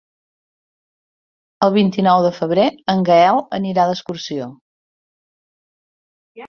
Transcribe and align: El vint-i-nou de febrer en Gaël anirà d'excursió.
El 1.67 1.75
vint-i-nou 1.75 2.23
de 2.27 2.31
febrer 2.39 2.65
en 2.95 3.07
Gaël 3.11 3.45
anirà 3.61 3.87
d'excursió. 3.93 4.53